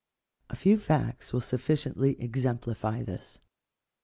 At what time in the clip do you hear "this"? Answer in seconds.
3.03-3.39